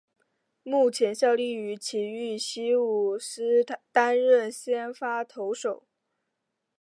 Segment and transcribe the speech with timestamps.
[0.63, 5.83] 目前效力于崎玉西武狮担任先发投手。